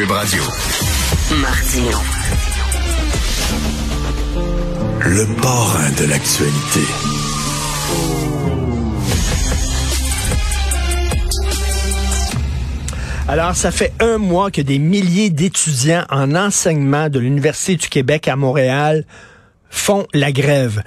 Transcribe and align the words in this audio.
Cube 0.00 0.12
Radio. 0.12 0.42
Martino. 1.42 1.98
Le 5.00 5.42
parrain 5.42 5.90
de 5.90 6.04
l'actualité. 6.06 6.80
Alors, 13.28 13.54
ça 13.54 13.70
fait 13.70 13.92
un 14.00 14.16
mois 14.16 14.50
que 14.50 14.62
des 14.62 14.78
milliers 14.78 15.28
d'étudiants 15.28 16.06
en 16.08 16.34
enseignement 16.34 17.10
de 17.10 17.18
l'Université 17.18 17.76
du 17.76 17.88
Québec 17.88 18.26
à 18.26 18.36
Montréal 18.36 19.04
font 19.68 20.06
la 20.14 20.32
grève. 20.32 20.82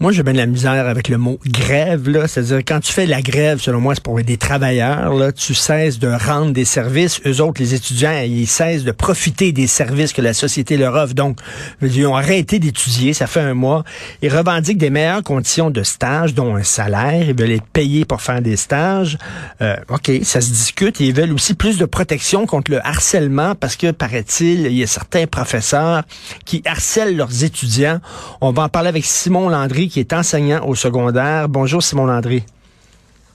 Moi, 0.00 0.12
j'ai 0.12 0.22
bien 0.22 0.32
de 0.32 0.38
la 0.38 0.46
misère 0.46 0.86
avec 0.86 1.08
le 1.08 1.18
mot 1.18 1.40
grève, 1.44 2.08
là. 2.08 2.28
C'est-à-dire, 2.28 2.58
quand 2.58 2.78
tu 2.78 2.92
fais 2.92 3.04
la 3.04 3.20
grève, 3.20 3.58
selon 3.58 3.80
moi, 3.80 3.96
c'est 3.96 4.02
pour 4.04 4.22
des 4.22 4.36
travailleurs, 4.36 5.12
là. 5.12 5.32
Tu 5.32 5.54
cesses 5.54 5.98
de 5.98 6.06
rendre 6.06 6.52
des 6.52 6.64
services. 6.64 7.20
Eux 7.26 7.40
autres, 7.40 7.60
les 7.60 7.74
étudiants, 7.74 8.12
ils 8.24 8.46
cessent 8.46 8.84
de 8.84 8.92
profiter 8.92 9.50
des 9.50 9.66
services 9.66 10.12
que 10.12 10.22
la 10.22 10.34
société 10.34 10.76
leur 10.76 10.94
offre. 10.94 11.14
Donc, 11.14 11.40
ils 11.82 12.06
ont 12.06 12.14
arrêté 12.14 12.60
d'étudier. 12.60 13.12
Ça 13.12 13.26
fait 13.26 13.40
un 13.40 13.54
mois. 13.54 13.82
Ils 14.22 14.32
revendiquent 14.32 14.78
des 14.78 14.90
meilleures 14.90 15.24
conditions 15.24 15.68
de 15.68 15.82
stage, 15.82 16.32
dont 16.32 16.54
un 16.54 16.62
salaire. 16.62 17.24
Ils 17.30 17.36
veulent 17.36 17.50
être 17.50 17.66
payés 17.66 18.04
pour 18.04 18.22
faire 18.22 18.40
des 18.40 18.56
stages. 18.56 19.18
Euh, 19.62 19.74
OK, 19.88 20.12
ça 20.22 20.40
se 20.40 20.50
discute. 20.50 21.00
ils 21.00 21.12
veulent 21.12 21.32
aussi 21.32 21.54
plus 21.54 21.76
de 21.76 21.86
protection 21.86 22.46
contre 22.46 22.70
le 22.70 22.86
harcèlement 22.86 23.56
parce 23.56 23.74
que, 23.74 23.90
paraît-il, 23.90 24.66
il 24.66 24.74
y 24.74 24.84
a 24.84 24.86
certains 24.86 25.26
professeurs 25.26 26.04
qui 26.44 26.62
harcèlent 26.64 27.16
leurs 27.16 27.42
étudiants. 27.42 27.98
On 28.40 28.52
va 28.52 28.62
en 28.62 28.68
parler 28.68 28.90
avec 28.90 29.04
Simon 29.04 29.48
Landry, 29.48 29.87
qui 29.88 30.00
est 30.00 30.12
enseignant 30.12 30.66
au 30.66 30.74
secondaire. 30.74 31.48
Bonjour, 31.48 31.82
Simon 31.82 32.06
Landry. 32.06 32.42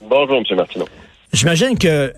Bonjour, 0.02 0.36
M. 0.36 0.56
Martineau. 0.56 0.86
J'imagine 1.32 1.78
que 1.78 2.12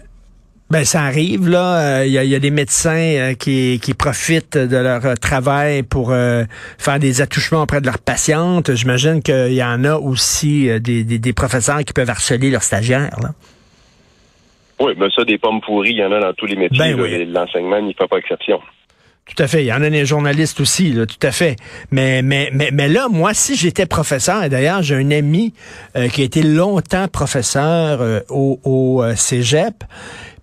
ben 0.68 0.84
ça 0.84 1.02
arrive 1.02 1.48
là. 1.48 2.04
Il 2.04 2.12
y, 2.12 2.34
a, 2.34 2.38
des 2.38 2.50
médecins 2.50 2.90
euh, 2.90 3.34
qui, 3.34 3.78
profitent 3.96 4.58
de 4.58 4.76
leur 4.76 5.06
euh, 5.06 5.14
travail 5.14 5.84
pour 5.84 6.10
euh, 6.10 6.42
faire 6.76 6.98
des 6.98 7.20
attouchements 7.20 7.62
auprès 7.62 7.80
de 7.80 7.86
leurs 7.86 8.00
patientes. 8.00 8.74
J'imagine 8.74 9.22
qu'il 9.22 9.52
y 9.52 9.62
en 9.62 9.84
a 9.84 9.94
aussi 9.94 10.68
des, 10.80 11.32
professeurs 11.32 11.84
qui 11.84 11.92
peuvent 11.92 12.10
harceler 12.10 12.50
leurs 12.50 12.64
stagiaires. 12.64 13.16
Là. 13.22 13.30
Oui, 14.80 14.92
mais 14.98 15.06
ça, 15.14 15.24
des 15.24 15.38
pommes 15.38 15.60
pourries, 15.60 15.90
il 15.90 15.98
y 15.98 16.04
en 16.04 16.12
a 16.12 16.20
dans 16.20 16.32
tous 16.32 16.46
les 16.46 16.56
métiers. 16.56 16.94
Ben 16.94 17.32
L'enseignement 17.32 17.80
n'y 17.80 17.94
fait 17.94 18.08
pas 18.08 18.18
exception. 18.18 18.60
Tout 19.26 19.42
à 19.42 19.48
fait. 19.48 19.64
Il 19.64 19.66
y 19.66 19.72
en 19.72 19.82
a 19.82 19.90
des 19.90 20.06
journalistes 20.06 20.60
aussi, 20.60 20.94
tout 20.94 21.26
à 21.26 21.32
fait. 21.32 21.56
Mais 21.90 22.22
là, 22.22 23.08
moi, 23.10 23.34
si 23.34 23.56
j'étais 23.56 23.84
professeur, 23.84 24.44
et 24.44 24.48
d'ailleurs, 24.48 24.82
j'ai 24.82 24.94
un 24.94 25.10
ami 25.10 25.52
euh, 25.96 26.08
qui 26.08 26.22
a 26.22 26.24
été 26.24 26.42
longtemps 26.42 27.08
professeur 27.08 28.00
euh, 28.00 28.20
au, 28.28 28.60
au 28.62 29.02
euh, 29.02 29.16
cégep, 29.16 29.82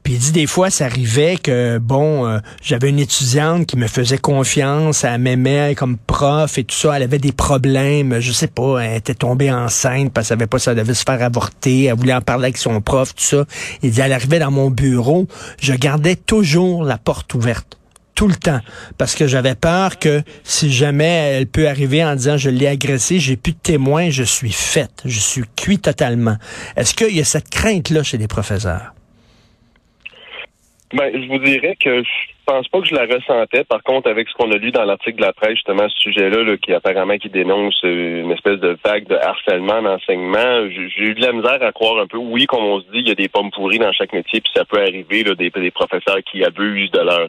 puis 0.03 0.15
il 0.15 0.19
dit 0.19 0.31
des 0.33 0.47
fois, 0.47 0.69
ça 0.69 0.83
arrivait 0.83 1.37
que, 1.37 1.77
bon, 1.77 2.37
j'avais 2.61 2.89
une 2.89 2.99
étudiante 2.99 3.65
qui 3.67 3.77
me 3.77 3.87
faisait 3.87 4.17
confiance, 4.17 5.05
elle 5.05 5.21
m'aimait 5.21 5.75
comme 5.75 5.95
prof 5.95 6.57
et 6.57 6.65
tout 6.65 6.75
ça, 6.75 6.97
elle 6.97 7.03
avait 7.03 7.19
des 7.19 7.31
problèmes, 7.31 8.19
je 8.19 8.33
sais 8.33 8.47
pas, 8.47 8.79
elle 8.79 8.97
était 8.97 9.13
tombée 9.13 9.49
enceinte 9.49 10.11
parce 10.11 10.27
qu'elle 10.27 10.39
savait 10.39 10.47
pas 10.47 10.59
si 10.59 10.67
elle 10.67 10.75
devait 10.75 10.93
se 10.93 11.05
faire 11.05 11.23
avorter, 11.23 11.85
elle 11.85 11.95
voulait 11.95 12.13
en 12.13 12.19
parler 12.19 12.47
avec 12.47 12.57
son 12.57 12.81
prof, 12.81 13.15
tout 13.15 13.23
ça. 13.23 13.45
Il 13.81 13.91
dit, 13.91 14.01
elle 14.01 14.11
arrivait 14.11 14.39
dans 14.39 14.51
mon 14.51 14.69
bureau, 14.69 15.25
je 15.61 15.71
gardais 15.71 16.17
toujours 16.17 16.83
la 16.83 16.97
porte 16.97 17.33
ouverte 17.33 17.77
tout 18.15 18.27
le 18.27 18.35
temps 18.35 18.59
parce 18.97 19.15
que 19.15 19.27
j'avais 19.27 19.55
peur 19.55 19.99
que 19.99 20.21
si 20.43 20.71
jamais 20.71 21.33
elle 21.33 21.47
peut 21.47 21.67
arriver 21.67 22.03
en 22.03 22.15
disant 22.15 22.37
je 22.37 22.49
l'ai 22.49 22.67
agressé, 22.67 23.19
j'ai 23.19 23.37
plus 23.37 23.53
de 23.53 23.59
témoins, 23.59 24.09
je 24.09 24.23
suis 24.23 24.51
faite, 24.51 25.01
je 25.05 25.19
suis 25.19 25.43
cuit 25.55 25.79
totalement. 25.79 26.35
Est-ce 26.75 26.93
qu'il 26.93 27.15
y 27.15 27.19
a 27.19 27.25
cette 27.25 27.49
crainte 27.49 27.89
là 27.89 28.03
chez 28.03 28.17
les 28.17 28.27
professeurs? 28.27 28.93
Ben, 30.93 31.11
je 31.11 31.27
vous 31.27 31.39
dirais 31.39 31.75
que 31.79 32.03
je 32.03 32.09
pense 32.45 32.67
pas 32.67 32.81
que 32.81 32.87
je 32.87 32.93
la 32.93 33.05
ressentais. 33.05 33.63
Par 33.63 33.81
contre, 33.81 34.07
avec 34.07 34.29
ce 34.29 34.33
qu'on 34.35 34.51
a 34.51 34.57
lu 34.57 34.69
dans 34.69 34.83
l'article 34.83 35.17
de 35.17 35.23
la 35.23 35.33
presse, 35.33 35.55
justement, 35.55 35.89
ce 35.89 35.99
sujet-là, 36.01 36.43
là, 36.43 36.57
qui 36.57 36.71
apparemment 36.71 37.17
qui 37.17 37.29
dénonce 37.29 37.79
une 37.81 38.31
espèce 38.31 38.59
de 38.59 38.77
vague 38.85 39.07
de 39.07 39.15
harcèlement 39.15 39.81
d'enseignement, 39.81 40.69
j'ai 40.69 41.03
eu 41.03 41.15
de 41.15 41.21
la 41.21 41.31
misère 41.31 41.63
à 41.63 41.71
croire 41.71 41.99
un 41.99 42.05
peu. 42.05 42.17
Oui, 42.17 42.45
comme 42.45 42.63
on 42.63 42.79
se 42.79 42.85
dit, 42.91 42.99
il 42.99 43.07
y 43.07 43.11
a 43.11 43.15
des 43.15 43.27
pommes 43.27 43.49
pourries 43.49 43.79
dans 43.79 43.91
chaque 43.91 44.13
métier, 44.13 44.39
puis 44.39 44.51
ça 44.55 44.65
peut 44.65 44.81
arriver, 44.81 45.23
des 45.23 45.71
professeurs 45.71 46.19
qui 46.31 46.43
abusent 46.43 46.91
de 46.91 46.99
leur 46.99 47.27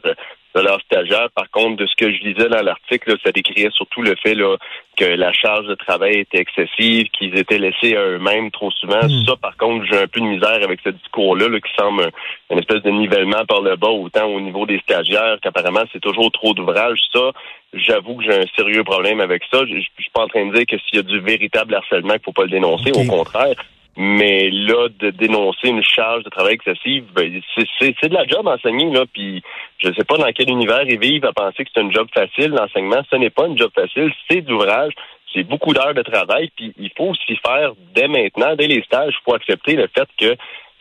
de 0.55 0.61
leurs 0.61 0.81
stagiaires. 0.81 1.29
Par 1.35 1.49
contre, 1.51 1.77
de 1.77 1.85
ce 1.85 1.95
que 1.95 2.11
je 2.11 2.23
lisais 2.23 2.47
dans 2.47 2.61
l'article, 2.61 3.15
ça 3.23 3.31
décriait 3.31 3.69
surtout 3.71 4.01
le 4.01 4.15
fait 4.15 4.35
là, 4.35 4.55
que 4.97 5.05
la 5.05 5.33
charge 5.33 5.67
de 5.67 5.75
travail 5.75 6.19
était 6.19 6.39
excessive, 6.39 7.07
qu'ils 7.09 7.37
étaient 7.37 7.57
laissés 7.57 7.95
à 7.95 8.05
eux-mêmes 8.05 8.51
trop 8.51 8.71
souvent. 8.71 9.03
Hmm. 9.03 9.25
Ça, 9.25 9.35
par 9.35 9.57
contre, 9.57 9.85
j'ai 9.91 9.97
un 9.97 10.07
peu 10.07 10.21
de 10.21 10.25
misère 10.25 10.59
avec 10.63 10.79
ce 10.83 10.89
discours-là 10.89 11.47
qui 11.59 11.71
semble 11.77 12.09
une 12.49 12.59
espèce 12.59 12.81
de 12.83 12.91
nivellement 12.91 13.45
par 13.45 13.61
le 13.61 13.75
bas, 13.75 13.89
autant 13.89 14.27
au 14.27 14.39
niveau 14.39 14.65
des 14.65 14.79
stagiaires 14.79 15.37
qu'apparemment 15.41 15.83
c'est 15.91 15.99
toujours 15.99 16.31
trop 16.31 16.53
d'ouvrages. 16.53 16.99
Ça, 17.13 17.31
j'avoue 17.73 18.15
que 18.15 18.23
j'ai 18.23 18.39
un 18.39 18.45
sérieux 18.55 18.83
problème 18.83 19.19
avec 19.19 19.43
ça. 19.51 19.59
Je, 19.65 19.75
je, 19.75 20.01
suis 20.01 20.11
pas 20.13 20.23
en 20.23 20.27
train 20.27 20.45
de 20.45 20.53
dire 20.53 20.65
que 20.65 20.77
s'il 20.77 20.97
y 20.97 20.99
a 20.99 21.03
du 21.03 21.19
véritable 21.19 21.75
harcèlement, 21.75 22.13
il 22.13 22.23
faut 22.23 22.31
pas 22.31 22.43
le 22.43 22.49
dénoncer. 22.49 22.91
Au 22.91 23.05
contraire. 23.05 23.55
Mais 23.97 24.49
là, 24.49 24.89
de 24.99 25.09
dénoncer 25.11 25.69
une 25.69 25.83
charge 25.83 26.23
de 26.23 26.29
travail 26.29 26.55
excessive, 26.55 27.05
ben, 27.13 27.41
c'est 27.79 28.09
de 28.09 28.13
la 28.13 28.27
job 28.27 28.45
enseigner, 28.45 28.91
là, 28.91 29.05
puis 29.11 29.41
je 29.77 29.87
sais 29.93 30.03
pas 30.03 30.17
dans 30.17 30.31
quel 30.33 30.49
univers 30.49 30.83
ils 30.83 30.99
vivent 30.99 31.25
à 31.25 31.31
penser 31.31 31.63
que 31.63 31.69
c'est 31.73 31.81
un 31.81 31.89
job 31.91 32.07
facile, 32.13 32.51
l'enseignement. 32.51 33.01
Ce 33.09 33.15
n'est 33.15 33.29
pas 33.29 33.45
un 33.45 33.55
job 33.55 33.71
facile, 33.73 34.11
c'est 34.29 34.41
d'ouvrage, 34.41 34.91
c'est 35.33 35.43
beaucoup 35.43 35.73
d'heures 35.73 35.93
de 35.93 36.01
travail, 36.01 36.49
puis 36.57 36.73
il 36.77 36.91
faut 36.97 37.05
aussi 37.05 37.37
faire 37.45 37.71
dès 37.93 38.09
maintenant, 38.09 38.55
dès 38.55 38.67
les 38.67 38.83
stages, 38.83 39.13
il 39.17 39.23
faut 39.23 39.35
accepter 39.35 39.75
le 39.75 39.87
fait 39.87 40.09
que 40.17 40.35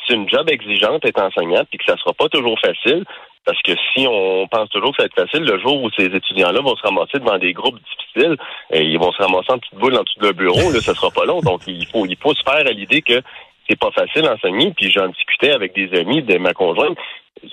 c'est 0.06 0.14
une 0.14 0.28
job 0.28 0.50
exigeante 0.50 1.04
être 1.04 1.22
enseignant, 1.22 1.62
puis 1.70 1.78
que 1.78 1.84
ça 1.84 1.96
sera 1.96 2.12
pas 2.12 2.28
toujours 2.28 2.58
facile. 2.58 3.04
Parce 3.44 3.60
que 3.62 3.72
si 3.92 4.06
on 4.08 4.46
pense 4.48 4.68
toujours 4.70 4.90
que 4.90 5.02
ça 5.02 5.02
va 5.02 5.06
être 5.06 5.28
facile, 5.28 5.44
le 5.44 5.58
jour 5.60 5.82
où 5.82 5.90
ces 5.90 6.06
étudiants-là 6.06 6.60
vont 6.60 6.76
se 6.76 6.82
ramasser 6.82 7.18
devant 7.18 7.38
des 7.38 7.52
groupes 7.52 7.78
difficiles, 7.78 8.36
et 8.70 8.82
ils 8.82 8.98
vont 8.98 9.12
se 9.12 9.22
ramasser 9.22 9.52
en 9.52 9.58
petite 9.58 9.78
boule 9.78 9.96
en 9.96 10.02
dessous 10.02 10.18
de 10.20 10.24
leur 10.24 10.34
bureau, 10.34 10.72
là, 10.72 10.80
ça 10.80 10.94
sera 10.94 11.10
pas 11.10 11.24
long. 11.24 11.40
Donc, 11.40 11.62
il 11.66 11.86
faut, 11.86 12.06
il 12.06 12.16
faut 12.16 12.34
se 12.34 12.42
faire 12.42 12.66
à 12.66 12.70
l'idée 12.70 13.02
que 13.02 13.20
c'est 13.68 13.78
pas 13.78 13.90
facile 13.90 14.22
d'enseigner. 14.22 14.72
Puis 14.76 14.90
j'en 14.90 15.08
discutais 15.08 15.52
avec 15.52 15.74
des 15.74 15.98
amis 15.98 16.22
de 16.22 16.38
ma 16.38 16.52
conjointe 16.52 16.96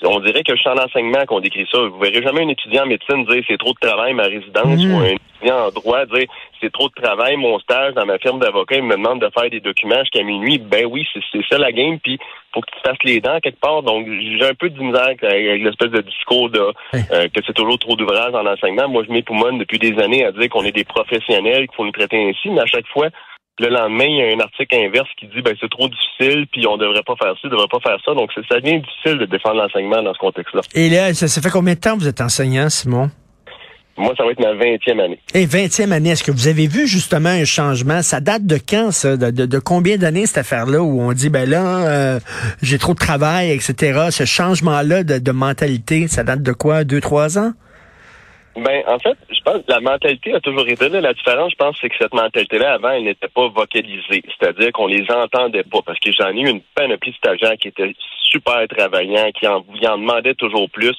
on 0.03 0.19
dirait 0.19 0.43
que 0.43 0.55
je 0.55 0.61
suis 0.61 0.69
en 0.69 0.77
enseignement 0.77 1.25
qu'on 1.27 1.39
décrit 1.39 1.67
ça. 1.71 1.79
Vous 1.79 1.99
verrez 1.99 2.21
jamais 2.21 2.43
un 2.43 2.49
étudiant 2.49 2.83
en 2.83 2.87
médecine 2.87 3.25
dire 3.25 3.43
c'est 3.47 3.57
trop 3.57 3.73
de 3.73 3.87
travail 3.87 4.13
ma 4.13 4.23
résidence 4.23 4.83
mhm. 4.83 4.93
ou 4.93 4.99
un 4.99 5.05
étudiant 5.05 5.67
en 5.67 5.71
droit 5.71 6.05
dire 6.05 6.27
c'est 6.59 6.71
trop 6.71 6.89
de 6.89 6.93
travail 6.93 7.37
mon 7.37 7.59
stage 7.59 7.93
dans 7.95 8.05
ma 8.05 8.19
firme 8.19 8.39
d'avocat, 8.39 8.75
il 8.77 8.83
me 8.83 8.95
demande 8.95 9.21
de 9.21 9.29
faire 9.33 9.49
des 9.49 9.59
documents 9.59 9.99
jusqu'à 10.01 10.23
minuit. 10.23 10.59
Ben 10.59 10.85
oui, 10.85 11.05
c'est 11.13 11.41
ça 11.49 11.57
la 11.57 11.71
game, 11.71 11.99
puis 11.99 12.19
faut 12.53 12.61
que 12.61 12.69
tu 12.71 12.81
te 12.81 12.87
fasses 12.87 13.03
les 13.03 13.19
dents 13.19 13.39
quelque 13.39 13.59
part. 13.59 13.81
Donc 13.81 14.07
j'ai 14.07 14.45
un 14.45 14.53
peu 14.53 14.69
de 14.69 14.79
misère 14.79 15.01
avec 15.05 15.21
l'espèce 15.21 15.89
de 15.89 16.01
discours 16.01 16.49
de 16.49 16.59
euh, 16.59 17.27
que 17.29 17.41
c'est 17.45 17.53
toujours 17.53 17.79
trop 17.79 17.95
d'ouvrages 17.95 18.33
en 18.33 18.45
enseignement. 18.45 18.87
Moi 18.87 19.03
je 19.07 19.11
m'époumonne 19.11 19.57
depuis 19.57 19.79
des 19.79 19.97
années 19.99 20.25
à 20.25 20.31
dire 20.31 20.49
qu'on 20.49 20.63
est 20.63 20.71
des 20.71 20.83
professionnels, 20.83 21.67
qu'il 21.67 21.75
faut 21.75 21.85
nous 21.85 21.91
traiter 21.91 22.29
ainsi, 22.29 22.49
mais 22.49 22.61
à 22.61 22.67
chaque 22.67 22.87
fois 22.87 23.07
le 23.59 23.69
lendemain, 23.69 24.05
il 24.05 24.17
y 24.17 24.21
a 24.21 24.35
un 24.35 24.39
article 24.39 24.75
inverse 24.75 25.09
qui 25.19 25.27
dit 25.27 25.41
ben 25.41 25.55
c'est 25.59 25.69
trop 25.69 25.87
difficile, 25.87 26.47
puis 26.51 26.65
on 26.67 26.77
devrait 26.77 27.03
pas 27.05 27.15
faire 27.21 27.33
ça, 27.33 27.39
on 27.43 27.49
devrait 27.49 27.67
pas 27.69 27.79
faire 27.79 27.97
ça. 28.03 28.13
Donc 28.13 28.31
ça 28.33 28.59
devient 28.59 28.81
difficile 28.81 29.17
de 29.19 29.25
défendre 29.25 29.61
l'enseignement 29.61 30.01
dans 30.01 30.13
ce 30.13 30.19
contexte-là. 30.19 30.61
Et 30.73 30.89
là, 30.89 31.13
ça, 31.13 31.41
fait 31.41 31.49
combien 31.49 31.73
de 31.73 31.79
temps 31.79 31.95
que 31.95 31.99
vous 31.99 32.07
êtes 32.07 32.21
enseignant, 32.21 32.69
Simon? 32.69 33.09
Moi, 33.97 34.13
ça 34.17 34.23
va 34.23 34.31
être 34.31 34.39
ma 34.39 34.53
20e 34.53 35.03
année. 35.03 35.19
Et 35.35 35.45
20e 35.45 35.91
année, 35.91 36.11
est-ce 36.11 36.23
que 36.23 36.31
vous 36.31 36.47
avez 36.47 36.65
vu 36.65 36.87
justement 36.87 37.29
un 37.29 37.43
changement? 37.43 38.01
Ça 38.01 38.19
date 38.19 38.45
de 38.45 38.57
quand, 38.57 38.91
ça? 38.91 39.17
De, 39.17 39.59
combien 39.59 39.97
d'années, 39.97 40.25
cette 40.25 40.39
affaire-là, 40.39 40.81
où 40.81 41.01
on 41.01 41.11
dit, 41.11 41.29
ben 41.29 41.47
là, 41.47 41.87
euh, 41.87 42.19
j'ai 42.63 42.79
trop 42.79 42.93
de 42.93 42.99
travail, 42.99 43.51
etc. 43.51 44.07
Ce 44.09 44.25
changement-là 44.25 45.03
de, 45.03 45.19
de 45.19 45.31
mentalité, 45.31 46.07
ça 46.07 46.23
date 46.23 46.41
de 46.41 46.53
quoi? 46.53 46.83
Deux, 46.83 47.01
trois 47.01 47.37
ans? 47.37 47.51
Ben, 48.55 48.83
en 48.85 48.99
fait, 48.99 49.17
je 49.29 49.39
pense 49.41 49.63
que 49.63 49.71
la 49.71 49.79
mentalité 49.79 50.33
a 50.33 50.41
toujours 50.41 50.67
été 50.67 50.89
là. 50.89 50.99
La 50.99 51.13
différence, 51.13 51.51
je 51.51 51.55
pense, 51.55 51.77
c'est 51.79 51.89
que 51.89 51.95
cette 51.97 52.13
mentalité-là, 52.13 52.73
avant, 52.73 52.89
elle 52.89 53.05
n'était 53.05 53.29
pas 53.29 53.47
vocalisée. 53.47 54.23
C'est-à-dire 54.27 54.71
qu'on 54.73 54.87
les 54.87 55.09
entendait 55.09 55.63
pas. 55.63 55.79
Parce 55.85 55.99
que 55.99 56.11
j'en 56.11 56.29
ai 56.29 56.41
eu 56.41 56.49
une 56.49 56.61
panoplie 56.75 57.11
de 57.11 57.15
stagiaires 57.15 57.57
qui 57.57 57.69
étaient 57.69 57.95
super 58.29 58.67
travaillants, 58.67 59.31
qui 59.31 59.47
en, 59.47 59.63
en 59.63 59.97
demandaient 59.97 60.35
toujours 60.35 60.69
plus. 60.69 60.95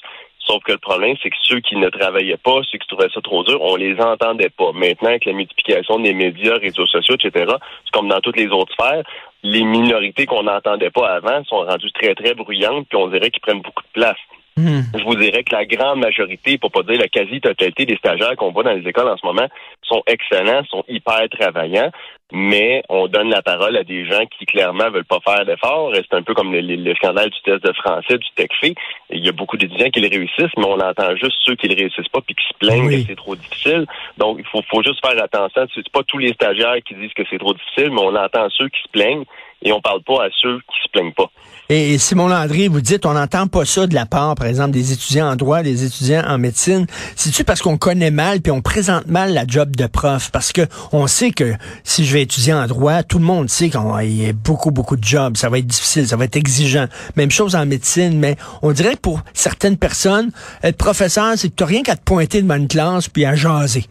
Sauf 0.47 0.63
que 0.65 0.73
le 0.73 0.79
problème, 0.79 1.17
c'est 1.23 1.31
que 1.31 1.37
ceux 1.43 1.61
qui 1.61 1.77
ne 1.77 1.89
travaillaient 1.89 2.37
pas, 2.37 2.61
ceux 2.71 2.79
qui 2.79 2.89
trouvaient 2.89 3.11
ça 3.15 3.21
trop 3.21 3.45
dur, 3.45 3.61
on 3.61 3.77
les 3.77 4.01
entendait 4.01 4.51
pas. 4.51 4.73
Maintenant, 4.73 5.11
avec 5.11 5.25
la 5.25 5.33
multiplication 5.33 6.01
des 6.01 6.15
médias, 6.15 6.57
réseaux 6.57 6.87
sociaux, 6.87 7.15
etc., 7.15 7.53
c'est 7.85 7.93
comme 7.93 8.09
dans 8.09 8.21
toutes 8.21 8.37
les 8.37 8.49
autres 8.49 8.73
sphères, 8.73 9.05
les 9.45 9.63
minorités 9.63 10.27
qu'on 10.27 10.43
n'entendait 10.43 10.91
pas 10.91 11.11
avant 11.11 11.45
sont 11.45 11.65
rendues 11.65 11.93
très, 11.93 12.15
très 12.15 12.35
bruyantes, 12.35 12.89
puis 12.89 12.99
on 12.99 13.09
dirait 13.09 13.31
qu'ils 13.31 13.41
prennent 13.41 13.63
beaucoup 13.63 13.83
de 13.83 14.01
place. 14.01 14.19
Hmm. 14.57 14.83
Je 14.99 15.05
vous 15.05 15.15
dirais 15.15 15.45
que 15.45 15.55
la 15.55 15.65
grande 15.65 16.01
majorité, 16.01 16.59
pour 16.59 16.71
pas 16.71 16.83
dire 16.83 16.99
la 16.99 17.09
quasi-totalité 17.09 17.87
des 17.87 17.97
stagiaires 17.97 18.37
qu'on 18.37 18.53
voit 18.53 18.65
dans 18.65 18.75
les 18.75 18.87
écoles 18.87 19.09
en 19.09 19.17
ce 19.17 19.25
moment, 19.25 19.49
sont 19.83 20.03
excellents, 20.07 20.63
sont 20.67 20.85
hyper 20.89 21.27
travaillants. 21.31 21.91
mais 22.35 22.83
on 22.89 23.09
donne 23.09 23.29
la 23.29 23.43
parole 23.43 23.77
à 23.77 23.85
des 23.85 24.07
gens 24.07 24.25
qui 24.27 24.47
clairement 24.47 24.91
veulent 24.91 25.05
pas 25.05 25.21
faire 25.21 25.45
d'efforts. 25.45 25.93
C'est 25.95 26.17
un 26.17 26.23
peu 26.23 26.35
comme 26.35 26.53
le, 26.53 26.95
scandale 26.95 27.29
du 27.29 27.41
test 27.43 27.63
de 27.63 27.73
français, 27.75 28.17
du 28.19 28.27
TechFi. 28.37 28.75
Il 29.11 29.25
y 29.25 29.29
a 29.29 29.33
beaucoup 29.33 29.57
d'étudiants 29.57 29.91
qui 29.91 30.01
le 30.01 30.09
réussissent, 30.09 30.57
mais 30.57 30.65
on 30.67 30.81
entend 30.81 31.15
juste 31.17 31.37
ceux 31.45 31.57
qui 31.57 31.69
le 31.69 31.77
réussissent 31.77 32.09
pas 32.09 32.21
puis 32.21 32.35
qui 32.35 32.45
se 32.49 32.55
plaignent 32.59 32.89
que 32.89 33.07
c'est 33.07 33.17
trop 33.17 33.37
difficile. 33.37 33.87
Donc, 34.17 34.39
il 34.39 34.47
faut, 34.47 34.63
faut 34.71 34.83
juste 34.83 35.05
faire 35.05 35.23
attention. 35.23 35.67
C'est 35.75 35.89
pas 35.91 36.03
tous 36.07 36.19
les 36.19 36.33
stagiaires 36.33 36.83
qui 36.87 36.95
disent 36.95 37.13
que 37.15 37.23
c'est 37.31 37.39
trop 37.39 37.53
difficile, 37.53 37.91
mais 37.91 38.01
on 38.01 38.17
entend 38.17 38.49
ceux 38.51 38.69
qui 38.69 38.83
se 38.83 38.89
plaignent 38.89 39.25
et 39.65 39.73
on 39.73 39.81
parle 39.81 40.03
pas 40.03 40.25
à 40.25 40.29
ceux 40.41 40.59
qui 40.59 40.83
se 40.85 40.91
plaignent 40.91 41.13
pas. 41.13 41.31
Et, 41.69 41.97
Simon 41.97 42.29
Landry, 42.29 42.69
vous 42.69 42.81
dites, 42.81 43.07
on 43.07 43.15
n'entend 43.15 43.47
pas 43.47 43.65
ça 43.65 43.87
de 43.87 43.95
la 43.95 44.05
part, 44.05 44.35
par 44.35 44.47
exemple, 44.47 44.73
des 44.73 44.93
étudiants 44.93 45.31
en 45.31 45.37
droit, 45.37 45.63
des 45.63 45.85
étudiants 45.85 46.23
en 46.27 46.37
médecine. 46.37 46.87
C'est-tu 47.17 47.45
parce 47.45 47.63
qu'on 47.63 47.79
connaît 47.79 48.11
mal 48.11 48.41
puis 48.41 48.53
on 48.53 48.61
présente 48.61 49.07
mal 49.07 49.33
la 49.33 49.47
job 49.47 49.75
de 49.75 49.87
prof? 49.87 50.31
Parce 50.33 50.53
que 50.53 50.63
on 50.93 51.07
sait 51.07 51.31
que 51.31 51.55
si 51.85 52.05
je 52.05 52.13
vais 52.13 52.23
étudier 52.23 52.53
en 52.53 52.67
droit, 52.67 53.03
tout 53.03 53.19
le 53.19 53.25
monde 53.25 53.49
sait 53.49 53.71
qu'il 53.71 53.81
y 53.81 54.29
a 54.29 54.33
beaucoup, 54.33 54.71
beaucoup 54.71 54.97
de 54.97 55.05
jobs. 55.05 55.37
Ça 55.37 55.49
va 55.49 55.59
être 55.59 55.67
difficile, 55.67 56.07
ça 56.07 56.17
va 56.17 56.25
être 56.25 56.37
exigeant. 56.37 56.89
Même 57.17 57.31
chose 57.31 57.55
en 57.55 57.65
médecine, 57.65 58.19
mais 58.19 58.37
on 58.61 58.73
dirait 58.73 58.97
que 58.97 59.01
pour 59.01 59.21
certaines 59.33 59.79
personnes, 59.79 60.31
être 60.63 60.77
professeur, 60.77 61.33
c'est 61.37 61.49
que 61.49 61.55
tu 61.55 61.65
rien 61.65 61.83
qu'à 61.83 61.97
te 61.97 62.03
pointer 62.03 62.43
devant 62.43 62.57
une 62.57 62.69
classe 62.69 63.09
puis 63.09 63.25
à 63.25 63.35
jaser, 63.35 63.87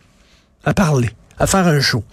à 0.66 0.74
parler, 0.74 1.10
à 1.40 1.48
faire 1.48 1.66
un 1.66 1.80
show. 1.80 2.04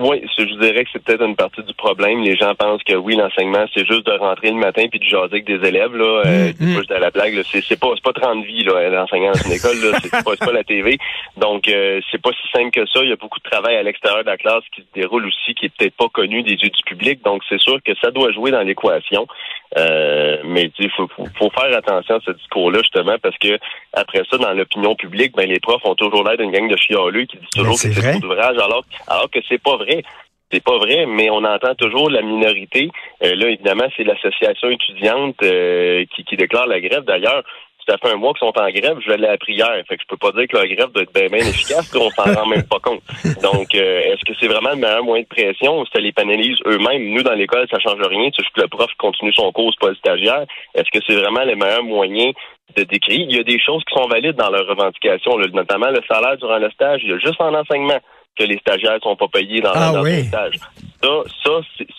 Oui, 0.00 0.22
je 0.38 0.44
dirais 0.60 0.84
que 0.84 0.90
c'est 0.92 1.02
peut-être 1.02 1.24
une 1.24 1.34
partie 1.34 1.62
du 1.64 1.74
problème. 1.74 2.20
Les 2.22 2.36
gens 2.36 2.54
pensent 2.54 2.84
que 2.84 2.94
oui, 2.94 3.16
l'enseignement, 3.16 3.64
c'est 3.74 3.84
juste 3.84 4.06
de 4.06 4.12
rentrer 4.12 4.50
le 4.52 4.56
matin 4.56 4.86
puis 4.88 5.00
de 5.00 5.04
jaser 5.04 5.24
avec 5.24 5.44
des 5.44 5.66
élèves. 5.66 5.92
Là, 5.96 6.22
euh, 6.24 6.52
mm, 6.60 6.76
mm. 6.76 6.82
à 6.90 6.98
la 7.00 7.10
blague. 7.10 7.42
C'est, 7.50 7.80
pas, 7.80 7.88
pas 8.04 8.12
30 8.12 8.44
vies 8.44 8.62
là, 8.62 8.88
l'enseignant 8.90 9.32
dans 9.32 9.40
une 9.40 9.52
école. 9.52 9.76
Là, 9.82 9.98
c'est, 10.00 10.10
pas, 10.10 10.36
pas 10.36 10.52
la 10.52 10.62
TV. 10.62 10.98
Donc, 11.36 11.66
euh, 11.66 12.00
c'est 12.12 12.22
pas 12.22 12.30
si 12.30 12.48
simple 12.56 12.70
que 12.70 12.86
ça. 12.86 13.00
Il 13.02 13.08
y 13.08 13.12
a 13.12 13.16
beaucoup 13.16 13.40
de 13.40 13.50
travail 13.50 13.74
à 13.74 13.82
l'extérieur 13.82 14.22
de 14.22 14.30
la 14.30 14.36
classe 14.36 14.62
qui 14.72 14.82
se 14.82 14.86
déroule 14.94 15.26
aussi, 15.26 15.54
qui 15.54 15.66
est 15.66 15.76
peut-être 15.76 15.96
pas 15.96 16.08
connu 16.08 16.44
des 16.44 16.52
yeux 16.52 16.70
du 16.70 16.82
public. 16.86 17.20
Donc, 17.24 17.42
c'est 17.48 17.60
sûr 17.60 17.78
que 17.84 17.92
ça 18.00 18.12
doit 18.12 18.30
jouer 18.30 18.52
dans 18.52 18.62
l'équation. 18.62 19.26
Euh, 19.76 20.38
mais 20.44 20.70
il 20.78 20.90
faut, 20.90 21.06
faut, 21.08 21.50
faire 21.50 21.76
attention 21.76 22.16
à 22.16 22.20
ce 22.24 22.30
discours-là, 22.30 22.78
justement, 22.80 23.16
parce 23.22 23.36
que 23.38 23.58
après 23.92 24.22
ça, 24.30 24.38
dans 24.38 24.52
l'opinion 24.52 24.94
publique, 24.94 25.34
ben 25.36 25.48
les 25.48 25.60
profs 25.60 25.84
ont 25.84 25.94
toujours 25.94 26.24
l'air 26.24 26.38
d'une 26.38 26.50
gang 26.50 26.68
de 26.68 26.76
chialeux 26.76 27.24
qui 27.24 27.36
disent 27.36 27.50
toujours 27.54 27.74
que 27.74 27.92
c'est 27.92 28.20
d'ouvrage, 28.20 28.56
alors, 28.56 28.84
alors 29.06 29.30
que 29.30 29.40
c'est 29.48 29.62
pas 29.62 29.76
vrai. 29.76 30.02
C'est 30.50 30.64
pas 30.64 30.78
vrai, 30.78 31.04
mais 31.04 31.28
on 31.28 31.44
entend 31.44 31.74
toujours 31.74 32.08
la 32.08 32.22
minorité. 32.22 32.90
Euh, 33.22 33.34
là, 33.34 33.48
évidemment, 33.48 33.84
c'est 33.94 34.04
l'association 34.04 34.70
étudiante 34.70 35.36
euh, 35.42 36.06
qui, 36.16 36.24
qui 36.24 36.36
déclare 36.38 36.66
la 36.66 36.80
grève. 36.80 37.04
D'ailleurs, 37.04 37.42
ça 37.88 37.96
fait 37.98 38.12
un 38.12 38.16
mois 38.16 38.32
qu'ils 38.34 38.46
sont 38.46 38.58
en 38.58 38.70
grève, 38.70 38.98
je 39.04 39.12
l'ai 39.12 39.28
appris 39.28 39.54
hier. 39.54 39.70
Fait 39.88 39.96
que 39.96 40.02
je 40.02 40.06
peux 40.08 40.16
pas 40.16 40.32
dire 40.32 40.46
que 40.46 40.56
la 40.56 40.66
grève 40.66 40.92
doit 40.92 41.02
être 41.02 41.12
bien, 41.12 41.26
bien 41.28 41.46
efficace, 41.46 41.90
on 41.94 42.10
s'en 42.10 42.34
rend 42.34 42.46
même 42.46 42.64
pas 42.64 42.78
compte. 42.80 43.02
Donc, 43.42 43.74
euh, 43.74 44.00
est-ce 44.00 44.24
que 44.26 44.36
c'est 44.38 44.48
vraiment 44.48 44.70
le 44.70 44.76
meilleur 44.76 45.02
moyen 45.02 45.22
de 45.22 45.28
pression? 45.28 45.84
Ça 45.86 46.00
les 46.00 46.12
pénalise 46.12 46.56
eux-mêmes. 46.66 47.14
Nous, 47.14 47.22
dans 47.22 47.34
l'école, 47.34 47.66
ça 47.70 47.78
change 47.78 48.00
rien. 48.00 48.30
C'est 48.36 48.42
juste 48.42 48.54
que 48.54 48.62
le 48.62 48.68
prof 48.68 48.90
continue 48.98 49.32
son 49.32 49.50
cours, 49.52 49.72
pas 49.80 49.88
le 49.88 49.94
stagiaire. 49.94 50.44
Est-ce 50.74 50.90
que 50.92 51.02
c'est 51.06 51.16
vraiment 51.16 51.44
le 51.44 51.56
meilleur 51.56 51.82
moyen 51.82 52.32
de 52.76 52.82
décrire? 52.82 53.26
Il 53.28 53.36
y 53.36 53.40
a 53.40 53.44
des 53.44 53.58
choses 53.58 53.82
qui 53.84 53.94
sont 53.94 54.08
valides 54.08 54.36
dans 54.36 54.50
leurs 54.50 54.66
revendications, 54.66 55.38
notamment 55.52 55.90
le 55.90 56.00
salaire 56.06 56.36
durant 56.36 56.58
le 56.58 56.70
stage. 56.70 57.00
Il 57.04 57.10
y 57.10 57.12
a 57.12 57.18
juste 57.18 57.40
en 57.40 57.54
enseignement 57.54 57.98
que 58.38 58.44
les 58.44 58.58
stagiaires 58.58 58.98
sont 59.02 59.16
pas 59.16 59.28
payés 59.28 59.60
dans, 59.60 59.72
ah, 59.74 59.92
stage. 60.28 60.54
Ça, 61.02 61.08
ça 61.44 61.50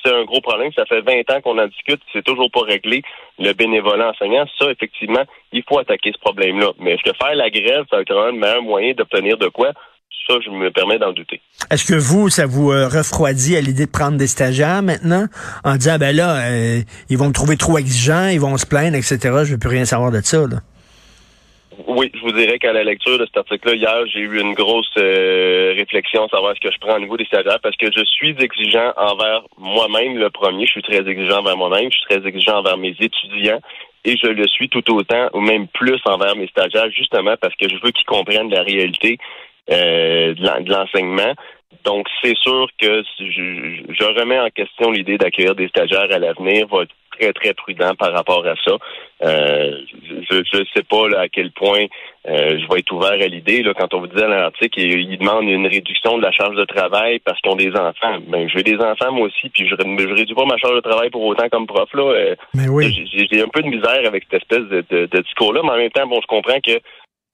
c'est 0.04 0.13
un 0.13 0.25
gros 0.25 0.42
problème. 0.42 0.72
Ça 0.75 0.86
fait 0.86 1.01
20 1.01 1.30
ans 1.34 1.42
qu'on 1.42 1.57
en 1.57 1.68
discute, 1.68 2.01
c'est 2.12 2.24
toujours 2.24 2.51
pas 2.51 2.62
réglé. 2.62 3.01
Le 3.38 3.54
bénévolat 3.54 4.10
enseignant, 4.10 4.46
ça, 4.60 4.69
effectivement, 4.72 5.24
il 5.54 5.63
faut 5.68 5.80
attaquer 5.80 6.12
ce 6.13 6.19
problème-là. 6.19 6.72
Mais 6.80 6.94
est-ce 6.94 7.10
que 7.10 7.16
faire 7.18 7.36
la 7.36 7.50
grève, 7.50 7.86
ça 7.90 7.98
va 7.98 8.01
être 8.01 8.18
un 8.18 8.31
meilleur 8.34 8.62
moyen 8.62 8.94
d'obtenir 8.94 9.38
de 9.38 9.48
quoi? 9.48 9.72
Ça, 10.28 10.36
je 10.46 10.50
me 10.51 10.69
permets 10.69 11.00
d'en 11.00 11.12
douter. 11.12 11.42
Est-ce 11.72 11.86
que 11.86 11.98
vous, 11.98 12.30
ça 12.30 12.46
vous 12.46 12.72
euh, 12.72 12.88
refroidit 12.88 13.56
à 13.56 13.62
l'idée 13.62 13.86
de 13.86 13.92
prendre 13.92 14.18
des 14.18 14.28
stagiaires 14.28 14.84
maintenant 14.84 15.25
en 15.63 15.75
disant, 15.75 15.98
ben 15.98 16.16
là, 16.16 16.50
euh, 16.50 16.81
ils 17.10 17.18
vont 17.18 17.30
me 17.30 17.34
trouver 17.34 17.57
trop 17.57 17.78
exigeants, 17.78 18.28
ils 18.28 18.40
vont 18.40 18.57
se 18.57 18.66
plaindre, 18.66 18.96
etc. 18.96 19.18
Je 19.44 19.54
veux 19.54 19.57
plus 19.57 19.69
rien 19.69 19.86
savoir 19.86 20.12
de 20.12 20.22
ça, 20.22 20.40
là. 20.40 20.57
Oui, 21.87 22.11
je 22.13 22.19
vous 22.19 22.31
dirais 22.31 22.59
qu'à 22.59 22.73
la 22.73 22.83
lecture 22.83 23.17
de 23.17 23.25
cet 23.25 23.37
article-là, 23.37 23.75
hier, 23.75 24.07
j'ai 24.07 24.19
eu 24.19 24.41
une 24.41 24.53
grosse 24.53 24.91
euh, 24.97 25.73
réflexion 25.77 26.25
à 26.25 26.27
savoir 26.27 26.53
ce 26.55 26.59
que 26.59 26.73
je 26.73 26.77
prends 26.79 26.95
au 26.95 26.99
niveau 26.99 27.15
des 27.15 27.25
stagiaires 27.25 27.59
parce 27.61 27.75
que 27.77 27.87
je 27.91 28.03
suis 28.03 28.35
exigeant 28.37 28.91
envers 28.97 29.43
moi-même 29.57 30.17
le 30.17 30.29
premier. 30.29 30.65
Je 30.65 30.71
suis 30.71 30.81
très 30.81 31.07
exigeant 31.07 31.39
envers 31.39 31.55
moi-même. 31.55 31.89
Je 31.91 31.97
suis 31.97 32.07
très 32.09 32.27
exigeant 32.27 32.57
envers 32.57 32.77
mes 32.77 32.95
étudiants 32.99 33.61
et 34.03 34.17
je 34.17 34.27
le 34.27 34.47
suis 34.47 34.67
tout 34.67 34.83
autant 34.93 35.29
ou 35.33 35.39
même 35.39 35.67
plus 35.67 35.99
envers 36.05 36.35
mes 36.35 36.47
stagiaires 36.47 36.91
justement 36.91 37.35
parce 37.39 37.55
que 37.55 37.69
je 37.69 37.75
veux 37.81 37.91
qu'ils 37.91 38.05
comprennent 38.05 38.49
la 38.49 38.63
réalité 38.63 39.17
euh, 39.71 40.33
de 40.33 40.71
l'enseignement. 40.71 41.33
Donc, 41.85 42.07
c'est 42.21 42.37
sûr 42.37 42.67
que 42.81 43.03
je, 43.19 43.83
je 43.89 44.19
remets 44.19 44.39
en 44.39 44.49
question 44.49 44.91
l'idée 44.91 45.17
d'accueillir 45.17 45.55
des 45.55 45.69
stagiaires 45.69 46.11
à 46.11 46.19
l'avenir 46.19 46.67
très, 47.19 47.33
très 47.33 47.54
prudent 47.54 47.94
par 47.95 48.13
rapport 48.13 48.45
à 48.45 48.56
ça. 48.66 48.77
Euh, 49.21 49.71
je 50.30 50.57
ne 50.57 50.66
sais 50.74 50.83
pas 50.83 51.19
à 51.19 51.27
quel 51.27 51.51
point 51.51 51.86
euh, 52.27 52.57
je 52.60 52.74
vais 52.74 52.80
être 52.80 52.92
ouvert 52.92 53.12
à 53.12 53.27
l'idée. 53.27 53.62
Là, 53.63 53.74
quand 53.77 53.94
on 53.94 54.00
vous 54.00 54.07
disait 54.07 54.24
à 54.24 54.27
l'article, 54.27 54.80
il, 54.80 55.18
demande 55.18 55.44
une 55.44 55.68
réduction 55.68 56.18
de 56.18 56.24
la 56.24 56.31
charge 56.31 56.56
de 56.56 56.66
travail 56.66 57.19
parce 57.19 57.39
qu'ils 57.42 57.51
ont 57.51 57.56
des 57.56 57.71
enfants. 57.71 58.18
Ben, 58.27 58.48
je 58.50 58.56
veux 58.56 58.63
des 58.63 58.77
enfants 58.77 59.12
moi 59.12 59.27
aussi, 59.27 59.50
puis 59.50 59.68
je, 59.68 59.75
je 59.75 60.13
réduis 60.13 60.36
pas 60.36 60.45
ma 60.45 60.57
charge 60.57 60.75
de 60.75 60.81
travail 60.81 61.10
pour 61.10 61.24
autant 61.25 61.50
comme 61.50 61.68
prof. 61.68 61.89
Là. 61.94 62.04
Euh, 62.04 62.36
mais 62.54 62.68
oui. 62.69 63.06
J'ai 63.13 63.42
un 63.42 63.50
peu 63.50 63.62
de 63.62 63.68
misère 63.68 64.01
avec 64.06 64.24
cette 64.24 64.42
espèce 64.42 64.68
de, 64.69 64.83
de, 64.89 65.06
de 65.06 65.22
discours-là, 65.22 65.62
mais 65.63 65.72
en 65.72 65.77
même 65.77 65.92
temps, 65.92 66.07
bon, 66.07 66.19
je 66.22 66.27
comprends 66.27 66.60
que 66.65 66.80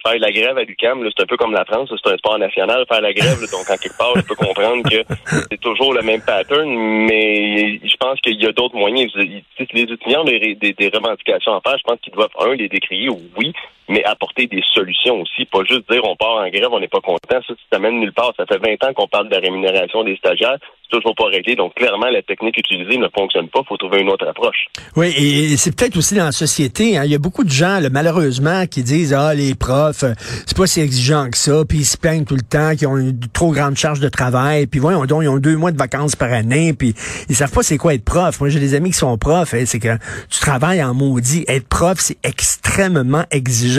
faire 0.06 0.20
la 0.20 0.32
grève 0.32 0.58
à 0.58 0.64
l'UCAM, 0.64 1.08
c'est 1.16 1.24
un 1.24 1.26
peu 1.26 1.38
comme 1.38 1.54
la 1.54 1.66
France, 1.66 1.90
c'est 1.92 2.12
un 2.12 2.18
sport 2.18 2.38
national, 2.38 2.86
faire 2.88 3.02
la 3.02 3.14
grève, 3.14 3.40
donc 3.52 3.70
en 3.70 3.76
quelque 3.76 3.98
part, 3.98 4.14
je 4.16 4.22
peux 4.22 4.36
comprendre 4.36 4.84
que 4.90 5.04
c'est 5.52 5.60
toujours 5.60 5.94
le 5.94 6.02
même 6.02 6.22
pattern, 6.22 6.70
mais 6.70 7.80
je 7.84 7.98
pense 7.98 8.20
qu'il 8.22 8.42
y 8.42 8.46
a 8.46 8.52
d'autres 8.52 8.76
moyens. 8.76 9.12
Les 9.16 9.44
étudiants 9.82 10.22
ont 10.22 10.26
des, 10.26 10.56
des, 10.56 10.92
revendications 10.94 11.56
à 11.56 11.62
faire, 11.62 11.78
je 11.78 11.84
pense 11.84 12.00
qu'ils 12.02 12.14
doivent, 12.14 12.30
un, 12.40 12.54
les 12.56 12.70
décrier, 12.70 13.10
oui, 13.10 13.54
mais 13.88 14.04
apporter 14.04 14.48
des 14.48 14.62
solutions 14.74 15.22
aussi, 15.22 15.46
pas 15.46 15.64
juste 15.64 15.90
dire 15.90 16.02
on 16.04 16.16
part 16.16 16.38
en 16.38 16.50
grève, 16.50 16.70
on 16.72 16.80
n'est 16.80 16.88
pas 16.88 17.02
content, 17.02 17.40
ça, 17.48 17.54
ça 17.72 17.80
mène 17.80 18.00
nulle 18.00 18.14
part. 18.14 18.34
Ça 18.38 18.46
fait 18.46 18.58
20 18.58 18.84
ans 18.88 18.94
qu'on 18.94 19.08
parle 19.08 19.30
de 19.30 19.36
la 19.36 19.42
rémunération 19.42 20.04
des 20.04 20.16
stagiaires, 20.18 20.58
c'est 20.86 20.98
toujours 20.98 21.16
pas 21.16 21.26
réglé. 21.26 21.56
Donc, 21.56 21.74
clairement, 21.76 22.08
la 22.08 22.22
technique 22.22 22.58
utilisée 22.58 22.98
ne 22.98 23.08
fonctionne 23.18 23.50
pas. 23.50 23.62
Faut 23.68 23.78
trouver 23.78 24.02
une 24.02 24.10
autre 24.10 24.28
approche. 24.28 24.68
Oui, 24.96 25.14
et 25.18 25.58
c'est 25.58 25.76
peut-être 25.76 25.98
aussi 25.98 26.16
dans 26.16 26.26
la 26.26 26.32
société. 26.32 26.98
Hein, 26.98 27.04
il 27.06 27.12
y 27.12 27.16
a 27.16 27.20
beaucoup 27.20 27.44
de 27.44 27.50
gens, 27.50 27.80
malheureusement, 27.92 28.66
qui 28.68 28.84
disent 28.84 29.14
Ah, 29.14 29.34
les 29.34 29.56
profs, 29.56 30.04
euh, 30.04 30.14
c'est 30.46 30.58
pas 30.58 30.68
si 30.68 30.82
exigeant 30.82 31.30
que 31.30 31.38
ça, 31.38 31.64
puis 31.68 31.80
ils 31.80 31.86
se 31.86 31.98
plaignent 31.98 32.26
tout 32.26 32.36
le 32.36 32.42
temps, 32.42 32.76
qu'ils 32.76 32.88
ont 32.88 32.98
une 32.98 33.20
trop 33.34 33.52
grande 33.52 33.76
charge 33.76 34.00
de 34.00 34.10
travail, 34.10 34.68
puis 34.68 34.80
voyons 34.80 35.04
ils 35.06 35.30
ont 35.30 35.38
deux 35.38 35.58
mois 35.58 35.72
de 35.72 35.78
vacances 35.78 36.16
par 36.16 36.32
année, 36.32 36.74
puis 36.74 36.94
ils 37.30 37.36
savent 37.36 37.52
pas 37.52 37.64
c'est 37.64 37.78
quoi 37.78 37.94
être 37.94 38.06
prof. 38.06 38.40
Moi, 38.40 38.50
j'ai 38.50 38.60
des 38.60 38.76
amis 38.76 38.92
qui 38.92 38.98
sont 38.98 39.18
profs, 39.18 39.56
c'est 39.66 39.80
que 39.80 39.98
tu 40.30 40.40
travailles 40.40 40.84
en 40.84 40.94
maudit. 40.94 41.46
Être 41.48 41.68
prof, 41.68 41.98
c'est 42.00 42.18
extrêmement 42.24 43.24
exigeant. 43.32 43.75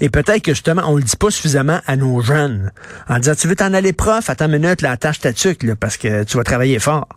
Et 0.00 0.08
peut-être 0.08 0.42
que 0.42 0.52
justement, 0.52 0.82
on 0.86 0.96
le 0.96 1.02
dit 1.02 1.16
pas 1.16 1.30
suffisamment 1.30 1.80
à 1.86 1.96
nos 1.96 2.20
jeunes. 2.20 2.70
En 3.08 3.18
disant, 3.18 3.34
tu 3.34 3.48
veux 3.48 3.56
t'en 3.56 3.72
aller 3.72 3.92
prof, 3.92 4.28
attends 4.28 4.46
une 4.46 4.58
minute, 4.58 4.82
la 4.82 4.96
tâche 4.96 5.20
ta 5.20 5.32
tuque, 5.32 5.62
là, 5.62 5.76
parce 5.76 5.96
que 5.96 6.24
tu 6.24 6.36
vas 6.36 6.44
travailler 6.44 6.78
fort. 6.78 7.08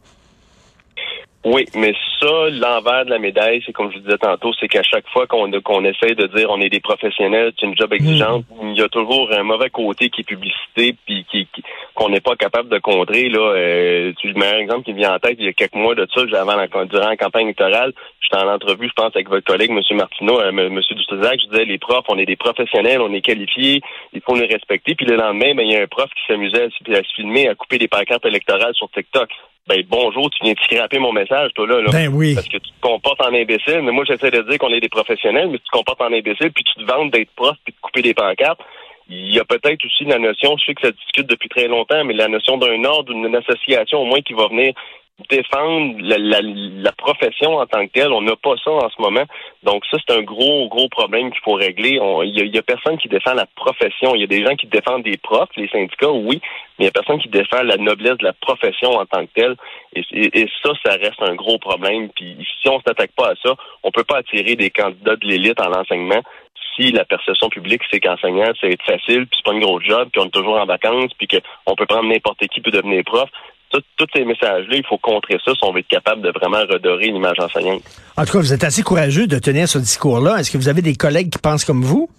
Oui, 1.49 1.65
mais 1.75 1.93
ça, 2.19 2.49
l'envers 2.49 3.05
de 3.05 3.09
la 3.09 3.19
médaille, 3.19 3.63
c'est 3.65 3.71
comme 3.71 3.89
je 3.89 3.99
vous 3.99 4.03
disais 4.03 4.17
tantôt, 4.17 4.51
c'est 4.59 4.67
qu'à 4.67 4.83
chaque 4.83 5.07
fois 5.07 5.27
qu'on 5.27 5.49
qu'on 5.61 5.85
essaie 5.85 6.13
de 6.13 6.27
dire 6.35 6.49
on 6.49 6.59
est 6.59 6.67
des 6.67 6.81
professionnels, 6.81 7.53
c'est 7.57 7.65
une 7.65 7.77
job 7.77 7.93
exigeante, 7.93 8.43
hmm. 8.49 8.71
il 8.71 8.77
y 8.77 8.81
a 8.81 8.89
toujours 8.89 9.31
un 9.31 9.43
mauvais 9.43 9.69
côté 9.69 10.09
qui 10.09 10.21
est 10.21 10.23
publicité, 10.25 10.93
puis 11.05 11.25
qui 11.31 11.47
qu'on 11.93 12.09
n'est 12.09 12.19
pas 12.19 12.35
capable 12.35 12.67
de 12.67 12.79
contrer. 12.79 13.29
Là, 13.29 13.53
euh, 13.55 14.11
le 14.21 14.33
meilleur 14.33 14.57
exemple 14.57 14.83
qui 14.83 14.91
vient 14.91 15.15
en 15.15 15.19
tête, 15.19 15.37
il 15.39 15.45
y 15.45 15.47
a 15.47 15.53
quelques 15.53 15.75
mois 15.75 15.95
de 15.95 16.05
ça, 16.13 16.21
avant 16.37 16.55
la, 16.55 16.67
durant 16.67 17.07
la 17.07 17.15
campagne 17.15 17.45
électorale, 17.45 17.93
j'étais 18.19 18.43
en 18.43 18.53
entrevue, 18.53 18.89
je 18.89 19.01
pense, 19.01 19.15
avec 19.15 19.29
votre 19.29 19.45
collègue, 19.45 19.71
M. 19.71 19.81
Martineau, 19.95 20.41
euh, 20.41 20.49
M. 20.49 20.81
Dutrisac, 20.91 21.39
je 21.41 21.47
disais 21.47 21.63
les 21.63 21.77
profs, 21.77 22.05
on 22.09 22.17
est 22.17 22.25
des 22.25 22.35
professionnels, 22.35 22.99
on 22.99 23.13
est 23.13 23.21
qualifiés, 23.21 23.81
il 24.11 24.19
faut 24.19 24.35
nous 24.35 24.47
respecter. 24.47 24.95
Puis 24.95 25.05
le 25.05 25.15
lendemain, 25.15 25.55
ben, 25.55 25.65
il 25.65 25.71
y 25.71 25.77
a 25.77 25.81
un 25.81 25.87
prof 25.87 26.09
qui 26.09 26.23
s'amusait 26.27 26.63
à, 26.63 26.69
se 26.69 27.13
filmer, 27.15 27.47
à 27.47 27.55
couper 27.55 27.77
des 27.77 27.87
pancartes 27.87 28.25
électorales 28.25 28.73
sur 28.75 28.89
TikTok 28.89 29.29
ben 29.67 29.83
bonjour, 29.89 30.29
tu 30.29 30.43
viens 30.43 30.53
de 30.53 30.59
scraper 30.59 30.97
mon 30.99 31.11
message, 31.11 31.51
toi 31.53 31.67
là, 31.67 31.81
là. 31.81 31.89
Ben 31.91 32.07
oui. 32.07 32.35
Parce 32.35 32.47
que 32.47 32.57
tu 32.57 32.69
te 32.71 32.81
comportes 32.81 33.21
en 33.21 33.33
imbécile. 33.33 33.81
Mais 33.83 33.91
moi, 33.91 34.05
j'essaie 34.07 34.31
de 34.31 34.41
dire 34.41 34.57
qu'on 34.57 34.73
est 34.73 34.79
des 34.79 34.89
professionnels, 34.89 35.49
mais 35.49 35.57
tu 35.57 35.65
te 35.65 35.77
comportes 35.77 36.01
en 36.01 36.13
imbécile, 36.13 36.51
puis 36.51 36.63
tu 36.63 36.85
te 36.85 36.89
vantes 36.89 37.11
d'être 37.11 37.31
prof, 37.35 37.55
puis 37.65 37.73
de 37.73 37.77
couper 37.81 38.01
des 38.01 38.13
pancartes. 38.13 38.59
Il 39.09 39.33
y 39.33 39.39
a 39.39 39.45
peut-être 39.45 39.85
aussi 39.85 40.05
la 40.05 40.19
notion, 40.19 40.55
je 40.57 40.65
sais 40.65 40.73
que 40.73 40.81
ça 40.81 40.91
discute 40.91 41.27
depuis 41.27 41.49
très 41.49 41.67
longtemps, 41.67 42.03
mais 42.03 42.13
la 42.13 42.27
notion 42.27 42.57
d'un 42.57 42.83
ordre, 42.83 43.13
d'une 43.13 43.35
association 43.35 43.99
au 43.99 44.05
moins 44.05 44.21
qui 44.21 44.33
va 44.33 44.47
venir 44.47 44.73
défendre 45.29 45.95
la, 45.99 46.91
profession 46.91 47.57
en 47.57 47.65
tant 47.65 47.85
que 47.87 47.91
telle. 47.91 48.11
On 48.11 48.21
n'a 48.21 48.35
pas 48.35 48.55
ça 48.63 48.71
en 48.71 48.89
ce 48.89 49.01
moment. 49.01 49.23
Donc 49.63 49.83
ça, 49.89 49.97
c'est 50.05 50.15
un 50.15 50.21
gros, 50.21 50.67
gros 50.67 50.89
problème 50.89 51.31
qu'il 51.31 51.41
faut 51.43 51.53
régler. 51.53 51.99
Il 52.23 52.55
y, 52.55 52.57
a 52.57 52.61
personne 52.61 52.97
qui 52.97 53.07
défend 53.07 53.33
la 53.33 53.45
profession. 53.55 54.13
Il 54.15 54.21
y 54.21 54.23
a 54.23 54.27
des 54.27 54.43
gens 54.45 54.55
qui 54.55 54.67
défendent 54.67 55.03
des 55.03 55.17
profs, 55.17 55.49
les 55.55 55.67
syndicats, 55.69 56.11
oui, 56.11 56.41
mais 56.77 56.85
il 56.85 56.85
y 56.85 56.87
a 56.87 56.91
personne 56.91 57.19
qui 57.19 57.29
défend 57.29 57.63
la 57.63 57.77
noblesse 57.77 58.17
de 58.17 58.25
la 58.25 58.33
profession 58.33 58.91
en 58.91 59.05
tant 59.05 59.25
que 59.25 59.31
telle. 59.33 59.55
Et, 59.93 60.47
ça, 60.63 60.71
ça 60.85 60.91
reste 60.93 61.21
un 61.21 61.35
gros 61.35 61.57
problème. 61.57 62.09
Puis 62.15 62.37
si 62.61 62.69
on 62.69 62.79
s'attaque 62.81 63.11
pas 63.15 63.31
à 63.31 63.35
ça, 63.43 63.55
on 63.83 63.91
peut 63.91 64.03
pas 64.03 64.17
attirer 64.17 64.55
des 64.55 64.69
candidats 64.69 65.15
de 65.15 65.25
l'élite 65.25 65.59
en 65.61 65.71
enseignement 65.71 66.21
si 66.75 66.91
la 66.91 67.05
perception 67.05 67.49
publique, 67.49 67.81
c'est 67.89 67.99
qu'enseignant, 67.99 68.51
c'est 68.61 68.71
être 68.71 68.83
facile, 68.83 69.25
puis 69.25 69.37
c'est 69.37 69.45
pas 69.45 69.53
une 69.53 69.63
grosse 69.63 69.83
job, 69.83 70.09
puis 70.11 70.21
on 70.21 70.27
est 70.27 70.31
toujours 70.31 70.59
en 70.59 70.65
vacances, 70.65 71.11
puis 71.17 71.27
qu'on 71.27 71.75
peut 71.75 71.87
prendre 71.87 72.07
n'importe 72.07 72.45
qui 72.47 72.61
peut 72.61 72.69
devenir 72.69 73.03
prof, 73.03 73.27
tous 73.71 74.07
ces 74.13 74.23
messages-là, 74.23 74.75
il 74.75 74.85
faut 74.87 74.97
contrer 74.97 75.37
ça 75.43 75.51
si 75.53 75.59
on 75.63 75.73
veut 75.73 75.79
être 75.79 75.87
capable 75.87 76.21
de 76.21 76.31
vraiment 76.31 76.61
redorer 76.69 77.07
l'image 77.07 77.39
enseignante. 77.39 77.81
En 78.15 78.25
tout 78.25 78.33
cas, 78.33 78.39
vous 78.39 78.53
êtes 78.53 78.63
assez 78.63 78.83
courageux 78.83 79.27
de 79.27 79.39
tenir 79.39 79.67
ce 79.67 79.77
discours-là. 79.77 80.37
Est-ce 80.37 80.51
que 80.51 80.57
vous 80.57 80.69
avez 80.69 80.81
des 80.81 80.95
collègues 80.95 81.29
qui 81.29 81.39
pensent 81.39 81.65
comme 81.65 81.83
vous? 81.83 82.09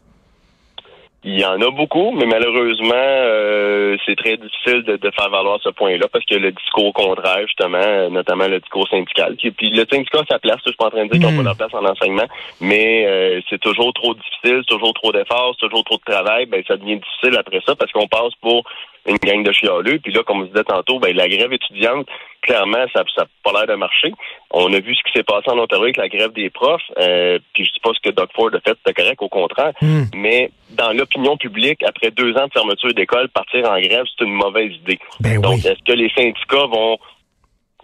Il 1.25 1.41
y 1.41 1.45
en 1.45 1.61
a 1.61 1.71
beaucoup, 1.73 2.13
mais 2.13 2.27
malheureusement, 2.27 2.93
euh, 2.95 3.97
c'est 4.07 4.15
très 4.17 4.37
difficile 4.37 4.85
de, 4.85 5.11
faire 5.11 5.31
valoir 5.31 5.59
ce 5.65 5.69
point-là 5.71 6.07
parce 6.13 6.25
que 6.25 6.37
le 6.37 6.53
discours 6.53 6.93
contraire, 6.93 7.43
justement, 7.43 8.09
notamment 8.09 8.47
le 8.47 8.61
discours 8.61 8.87
syndical. 8.89 9.35
Qui, 9.37 9.51
puis 9.51 9.71
le 9.71 9.85
syndicat 9.91 10.21
a 10.21 10.25
sa 10.31 10.39
place, 10.39 10.59
je 10.65 10.71
suis 10.71 10.77
pas 10.77 10.87
en 10.87 10.91
train 10.91 11.07
de 11.07 11.11
dire 11.11 11.21
qu'on 11.21 11.33
n'a 11.33 11.39
pas 11.39 11.43
leur 11.43 11.57
place 11.57 11.75
en 11.75 11.85
enseignement, 11.85 12.29
mais 12.61 13.05
euh, 13.09 13.41
c'est 13.51 13.61
toujours 13.61 13.93
trop 13.95 14.15
difficile, 14.15 14.63
toujours 14.69 14.95
trop 14.95 15.11
d'efforts, 15.11 15.57
toujours 15.57 15.83
trop 15.83 15.97
de 15.97 16.13
travail, 16.13 16.47
ben 16.47 16.63
ça 16.69 16.77
devient 16.77 17.01
difficile 17.01 17.37
après 17.37 17.61
ça 17.67 17.75
parce 17.75 17.91
qu'on 17.91 18.07
passe 18.07 18.35
pour 18.41 18.63
une 19.09 19.17
gang 19.17 19.43
de 19.43 19.53
chialeux. 19.53 19.99
Puis 19.99 20.13
là, 20.13 20.23
comme 20.23 20.43
vous 20.43 20.47
disait 20.47 20.65
tantôt, 20.65 21.01
ben, 21.01 21.17
la 21.17 21.29
grève 21.29 21.53
étudiante, 21.53 22.07
clairement, 22.49 22.85
ça 22.95 23.05
n'a 23.19 23.27
pas 23.45 23.53
l'air 23.53 23.67
de 23.67 23.75
marcher. 23.75 24.13
On 24.51 24.73
a 24.73 24.81
vu 24.81 24.95
ce 24.95 25.03
qui 25.05 25.13
s'est 25.19 25.23
passé 25.23 25.51
en 25.51 25.59
Ontario 25.59 25.85
avec 25.85 25.99
la 25.99 26.09
grève 26.09 26.33
des 26.33 26.49
profs. 26.49 26.81
Euh, 26.99 27.39
puis 27.53 27.67
je 27.67 27.73
dis 27.73 27.81
pas 27.81 27.91
ce 27.95 28.01
que 28.01 28.15
Doug 28.15 28.29
Ford 28.35 28.51
a 28.55 28.61
fait, 28.61 28.77
c'est 28.85 28.95
correct, 28.95 29.21
au 29.21 29.29
contraire. 29.29 29.73
Hmm. 29.83 30.05
Mais 30.15 30.51
dans 30.71 30.93
l'opinion 30.93 31.37
publique, 31.37 31.83
après 31.83 32.11
deux 32.11 32.35
ans 32.37 32.47
de 32.47 32.53
fermeture 32.53 32.95
d'école, 32.95 33.29
partir 33.29 33.69
en 33.71 33.79
grève, 33.79 34.05
c'est 34.17 34.25
une 34.25 34.33
mauvaise 34.33 34.73
idée. 34.73 34.99
Ben 35.21 35.41
Donc, 35.41 35.59
est-ce 35.59 35.83
que 35.85 35.93
les 35.93 36.11
syndicats 36.17 36.67
vont 36.67 36.99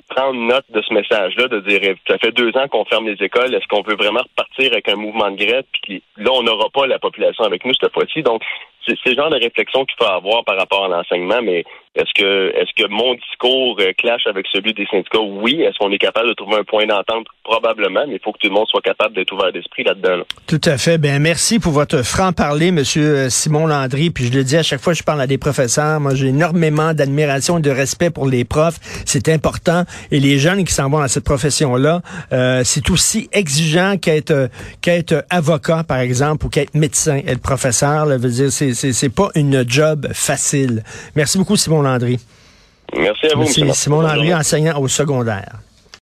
prendre 0.08 0.34
note 0.34 0.64
de 0.70 0.82
ce 0.82 0.92
message-là, 0.92 1.48
de 1.48 1.60
dire 1.60 1.80
ça 2.06 2.18
fait 2.18 2.32
deux 2.32 2.50
ans 2.56 2.68
qu'on 2.68 2.84
ferme 2.84 3.06
les 3.06 3.22
écoles, 3.24 3.54
est-ce 3.54 3.66
qu'on 3.68 3.82
peut 3.82 3.96
vraiment 3.96 4.20
repartir 4.20 4.72
avec 4.72 4.88
un 4.88 4.96
mouvement 4.96 5.30
de 5.30 5.36
grève, 5.36 5.64
puis 5.82 6.02
là, 6.16 6.30
on 6.32 6.42
n'aura 6.42 6.68
pas 6.70 6.86
la 6.86 6.98
population 6.98 7.44
avec 7.44 7.64
nous 7.64 7.72
cette 7.80 7.92
fois-ci? 7.92 8.22
Donc, 8.22 8.42
c'est 8.86 8.98
ce 9.02 9.14
genre 9.14 9.30
de 9.30 9.38
réflexion 9.38 9.84
qu'il 9.86 9.96
faut 9.98 10.10
avoir 10.10 10.44
par 10.44 10.58
rapport 10.58 10.84
à 10.84 10.88
l'enseignement, 10.88 11.40
mais 11.42 11.64
est-ce 11.94 12.10
que 12.20 12.52
est-ce 12.56 12.72
que 12.74 12.88
mon 12.90 13.14
discours 13.14 13.76
euh, 13.80 13.92
clash 13.96 14.26
avec 14.26 14.46
celui 14.52 14.74
des 14.74 14.84
syndicats? 14.86 15.20
Oui. 15.20 15.62
Est-ce 15.62 15.78
qu'on 15.78 15.92
est 15.92 15.98
capable 15.98 16.28
de 16.28 16.34
trouver 16.34 16.56
un 16.56 16.64
point 16.64 16.86
d'entente? 16.86 17.26
Probablement, 17.44 18.04
mais 18.08 18.14
il 18.14 18.20
faut 18.20 18.32
que 18.32 18.38
tout 18.38 18.48
le 18.48 18.54
monde 18.54 18.66
soit 18.68 18.80
capable 18.80 19.14
d'être 19.14 19.32
ouvert 19.32 19.52
d'esprit 19.52 19.84
là-dedans. 19.84 20.24
Tout 20.48 20.60
à 20.64 20.76
fait. 20.76 20.98
Ben 20.98 21.22
merci 21.22 21.60
pour 21.60 21.70
votre 21.70 22.02
franc-parler, 22.04 22.72
Monsieur 22.72 23.16
euh, 23.16 23.28
Simon 23.28 23.68
Landry. 23.68 24.10
Puis 24.10 24.24
je 24.24 24.32
le 24.32 24.42
dis 24.42 24.56
à 24.56 24.64
chaque 24.64 24.80
fois 24.80 24.92
que 24.92 24.98
je 24.98 25.04
parle 25.04 25.20
à 25.20 25.28
des 25.28 25.38
professeurs, 25.38 26.00
moi 26.00 26.16
j'ai 26.16 26.28
énormément 26.28 26.94
d'admiration 26.94 27.58
et 27.58 27.62
de 27.62 27.70
respect 27.70 28.10
pour 28.10 28.26
les 28.26 28.44
profs. 28.44 28.78
C'est 29.06 29.28
important. 29.28 29.84
Et 30.10 30.18
les 30.18 30.38
jeunes 30.38 30.64
qui 30.64 30.72
s'en 30.72 30.90
vont 30.90 30.98
dans 30.98 31.08
cette 31.08 31.24
profession-là, 31.24 32.00
euh, 32.32 32.62
c'est 32.64 32.90
aussi 32.90 33.28
exigeant 33.32 33.98
qu'être 33.98 34.48
qu'être 34.80 35.24
avocat, 35.30 35.84
par 35.86 35.98
exemple, 35.98 36.46
ou 36.46 36.48
qu'être 36.48 36.74
médecin, 36.74 37.20
être 37.26 37.40
professeur. 37.40 38.06
Là, 38.06 38.16
veut 38.16 38.30
dire, 38.30 38.50
c'est 38.50 38.74
c'est 38.74 39.14
pas 39.14 39.28
une 39.36 39.64
job 39.68 40.08
facile. 40.12 40.82
Merci 41.14 41.38
beaucoup, 41.38 41.54
Simon 41.54 41.83
Landry. 41.84 42.18
Merci 42.96 43.26
à 43.26 43.36
vous. 43.36 43.46
Simon 43.72 44.00
Landry, 44.02 44.34
enseignant 44.34 44.78
au 44.80 44.88
secondaire. 44.88 45.58